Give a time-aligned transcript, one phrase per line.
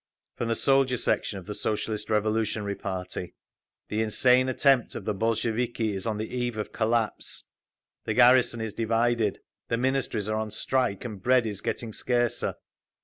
[0.35, 3.35] From the Soldier Section of the Socialist Revolutionary party:
[3.89, 7.43] The insane attempt of the Bolsheviki is on the eve of collapse.
[8.05, 9.41] The garrison is divided….
[9.67, 12.55] The Ministries are on strike and bread is getting scarcer.